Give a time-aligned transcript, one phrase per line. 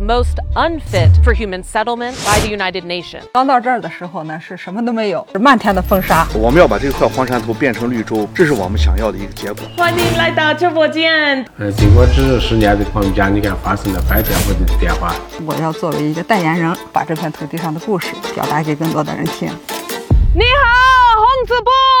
[0.00, 3.22] most unfit for human settlement by the United Nations.
[3.34, 6.26] 刚到这儿的时候呢，是什么都没有，是漫天的风沙。
[6.34, 9.62] 我们要把这块荒山头变成绿洲，这是我们想要的一个结果。
[9.76, 11.44] 欢迎来到直播间。
[11.58, 15.14] 呃，经过这十年的我们家，你看发生了翻天覆地的变化。
[15.44, 19.48] 我要作为一个代言人，把这片土地上的故事表达给更多的人听。
[20.34, 21.99] 你好，洪子波。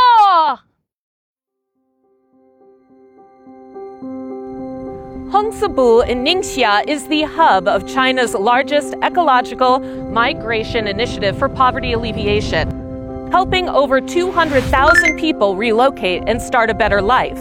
[5.30, 13.30] Hongsibu in Ningxia is the hub of China's largest ecological migration initiative for poverty alleviation,
[13.30, 17.38] helping over 200,000 people relocate and start a better life.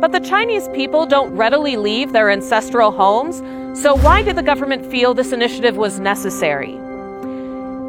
[0.00, 3.42] But the Chinese people don't readily leave their ancestral homes,
[3.78, 6.78] so why did the government feel this initiative was necessary?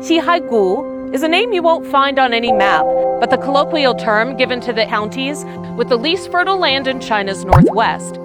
[0.03, 2.83] Xihaigu is a name you won't find on any map,
[3.21, 5.45] but the colloquial term given to the counties
[5.77, 8.19] with the least fertile land in China's northwest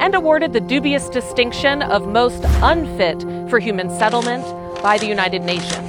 [0.00, 4.44] and awarded the dubious distinction of most unfit for human settlement
[4.82, 5.88] by the United Nations.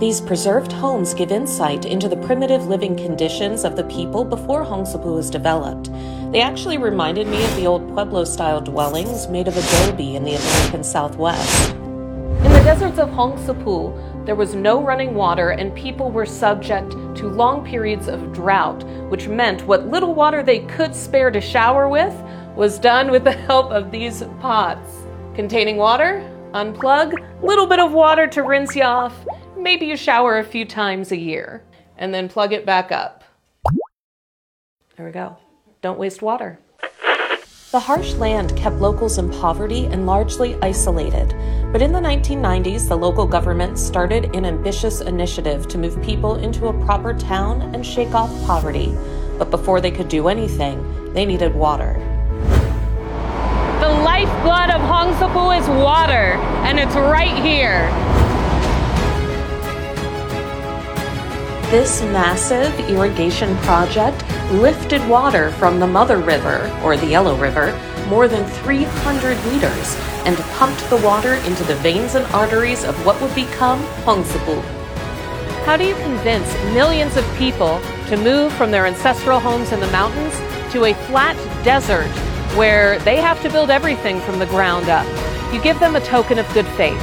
[0.00, 5.14] These preserved homes give insight into the primitive living conditions of the people before Hongsibu
[5.14, 5.92] was developed.
[6.32, 10.34] They actually reminded me of the old Pueblo style dwellings made of adobe in the
[10.34, 11.70] American Southwest.
[11.72, 17.28] In the deserts of Hongsibu, there was no running water, and people were subject to
[17.28, 22.14] long periods of drought, which meant what little water they could spare to shower with
[22.56, 25.06] was done with the help of these pots.
[25.34, 29.14] Containing water, unplug, little bit of water to rinse you off,
[29.56, 31.64] maybe you shower a few times a year,
[31.96, 33.24] and then plug it back up.
[34.96, 35.36] There we go.
[35.80, 36.58] Don't waste water.
[37.72, 41.32] The harsh land kept locals in poverty and largely isolated.
[41.72, 46.66] But in the 1990s, the local government started an ambitious initiative to move people into
[46.66, 48.94] a proper town and shake off poverty.
[49.38, 51.94] But before they could do anything, they needed water.
[53.80, 56.36] The lifeblood of Hongsibu is water,
[56.68, 58.11] and it's right here.
[61.72, 67.72] This massive irrigation project lifted water from the Mother River, or the Yellow River,
[68.10, 69.96] more than 300 meters
[70.26, 74.60] and pumped the water into the veins and arteries of what would become Hongsibu.
[75.64, 79.90] How do you convince millions of people to move from their ancestral homes in the
[79.92, 80.34] mountains
[80.74, 82.10] to a flat desert
[82.54, 85.06] where they have to build everything from the ground up?
[85.54, 87.00] You give them a token of good faith.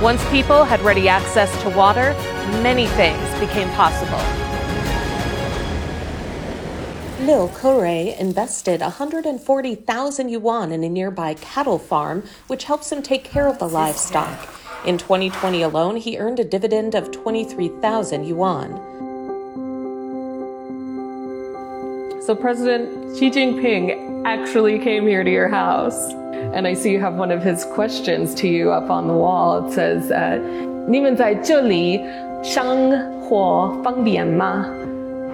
[0.00, 2.14] Once people had ready access to water,
[2.61, 4.21] many things became possible.
[7.25, 13.47] Lil Kure invested 140,000 yuan in a nearby cattle farm, which helps him take care
[13.47, 14.49] of the livestock.
[14.85, 18.71] In 2020 alone, he earned a dividend of 23,000 yuan.
[22.25, 26.11] So, President Xi Jinping actually came here to your house.
[26.53, 29.65] And I see you have one of his questions to you up on the wall.
[29.65, 30.39] It says, uh,
[30.85, 32.01] 你们在这里
[32.42, 34.64] 生活方便吗?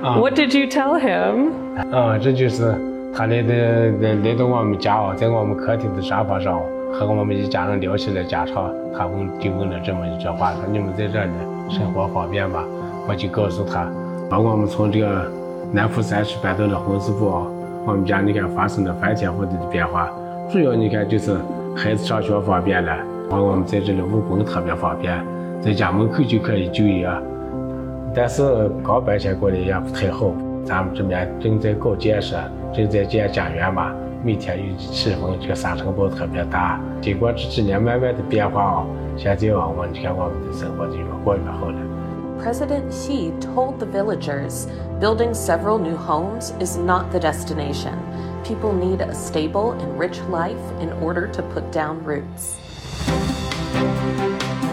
[0.02, 1.50] What did you tell him?
[1.92, 2.74] 啊，这就是
[3.14, 6.60] 他来的来来到我们家哦，在我们客厅的沙发上
[6.92, 11.30] 和我们一家人聊起了家常，他问就问了这么一句话，说你们在这里
[11.68, 12.64] 生活方便吗？
[13.06, 13.86] 我就告诉他，
[14.30, 15.30] 把我们从这个
[15.72, 17.46] 南富山区搬到了红寺堡，
[17.86, 20.10] 我们家你看发生了翻天覆地的变化，
[20.50, 21.36] 主要你看就是
[21.76, 22.96] 孩子上学方便了，
[23.30, 25.18] 完我们在这里务工特别方便，
[25.64, 27.08] 在家门口就可以就业。
[28.14, 30.30] 但是刚搬迁过来也不太好，
[30.62, 32.36] 咱们这边正在搞建设，
[32.70, 33.90] 正在建家园嘛，
[34.22, 36.78] 每天有气氛，这个沙尘暴特别大。
[37.00, 38.86] 经过这几年慢慢的变化啊，
[39.16, 41.78] 现在啊，我你看我们的生活就越过越好了。
[42.42, 44.66] President Xi told the villagers
[45.00, 47.94] building several new homes is not the destination.
[48.44, 52.58] People need a stable and rich life in order to put down roots.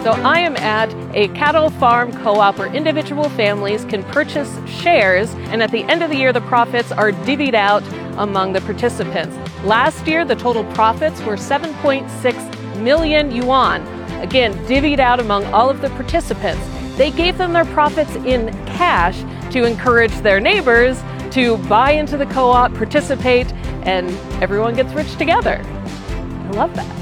[0.02, 5.62] So I am at a cattle farm co-op where individual families can purchase shares and
[5.62, 7.84] at the end of the year the profits are divvied out
[8.18, 9.36] among the participants.
[9.62, 13.82] Last year the total profits were 7.6 million yuan.
[14.20, 16.66] Again, divvied out among all of the participants.
[16.96, 19.20] They gave them their profits in cash
[19.52, 21.00] to encourage their neighbors
[21.30, 23.52] to buy into the co-op, participate,
[23.84, 24.08] and
[24.42, 25.62] everyone gets rich together.
[25.64, 27.01] I love that.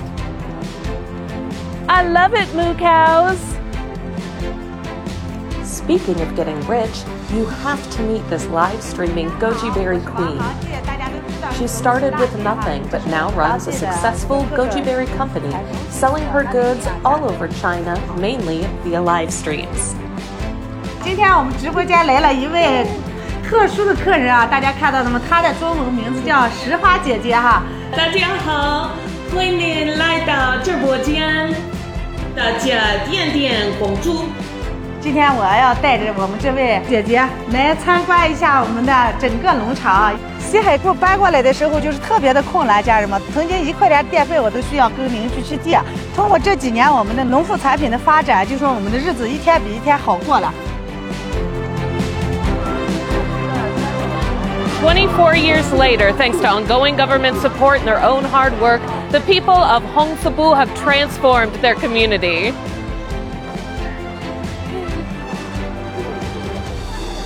[1.89, 3.39] I love it, moo cows.
[5.63, 10.41] Speaking of getting rich, you have to meet this live streaming Goji Berry Queen.
[11.57, 15.55] She started with nothing, but now runs a successful Goji Berry company,
[15.89, 19.93] selling her goods all over China, mainly via live streams.
[21.03, 22.87] 今天我们直播间来了一位
[23.47, 25.21] 特殊的客人啊，大家看到的吗？
[25.29, 27.61] 她的中文名字叫石花姐姐哈。
[27.95, 28.89] 大家好，
[29.33, 31.18] 欢迎您来到直播间，
[32.40, 34.24] 大家点点关注。
[34.98, 37.22] 今天我要带着我们这位姐姐
[37.52, 40.10] 来参观一下我们的整个农场。
[40.38, 45.78] 西海固搬过来的时候就是特别的困难，家人们，曾经一块钱电费我都需要跟邻居去借。
[46.16, 50.50] 通过这几年我们的农副产品的发展，就说我们的日子一天比一天好过了。
[54.82, 59.82] 24 years later, thanks to ongoing government support and their own hard work, the people of
[59.82, 62.54] Hongsibu have transformed their community.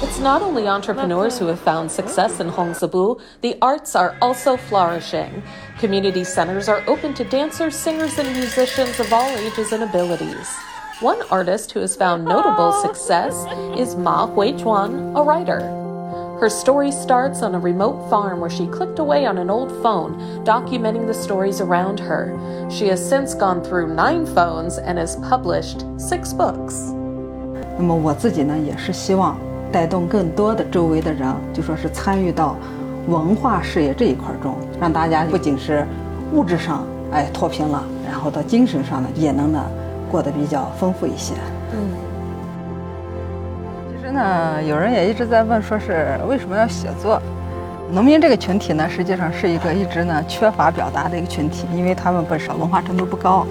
[0.02, 5.42] It's not only entrepreneurs who have found success in Hongsibu, the arts are also flourishing.
[5.78, 10.48] Community centers are open to dancers, singers, and musicians of all ages and abilities.
[11.00, 13.44] One artist who has found notable success
[13.78, 15.83] is Ma Huichuan, a writer.
[16.39, 20.13] Her story starts on a remote farm where she clicked away on an old phone,
[20.45, 22.31] documenting the stories around her.
[22.69, 26.93] She has since gone through nine phones and has published six books.
[27.77, 29.37] 那么我自己呢，也是希望
[29.71, 32.55] 带动更多的周围的人，就说是参与到
[33.07, 35.85] 文化事业这一块中，让大家不仅是
[36.33, 39.61] 物质上哎脱贫了，然后到精神上呢也能呢
[40.09, 41.33] 过得比较丰富一些。
[41.73, 41.89] 嗯。
[44.14, 47.20] 那，有人也一直在问，说是为什么要写作？
[47.90, 53.44] 农民这个群体呢，实际上是一个一直呢缺乏表达的一个群体，因为他们本身文化程度不高，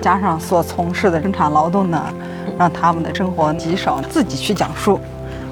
[0.00, 2.00] 加上所从事的生产劳动呢，
[2.56, 5.00] 让他们的生活极少自己去讲述。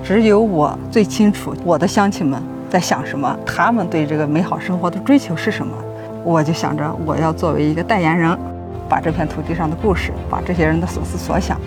[0.04, 5.74] 只有我最清楚我的乡亲们在想什么，他们对这个美好生活的追求是什么。
[6.22, 8.38] 我就想着，我要作为一个代言人，
[8.88, 11.60] 把这片土地上的故事，把这些人的所思所想，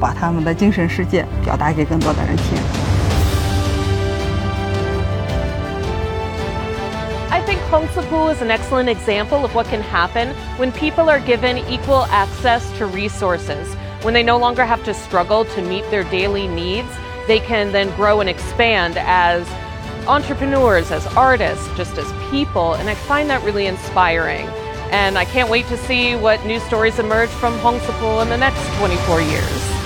[0.00, 2.58] 把他们的精神世界表达给更多的人听。
[7.30, 12.06] I think Hongsibu is an excellent example of what can happen when people are given equal
[12.10, 13.76] access to resources.
[14.02, 16.88] When they no longer have to struggle to meet their daily needs,
[17.26, 19.46] they can then grow and expand as
[20.06, 22.74] entrepreneurs, as artists, just as people.
[22.74, 24.46] And I find that really inspiring.
[24.90, 28.64] And I can't wait to see what new stories emerge from Hongsibu in the next
[28.78, 29.77] 24 years.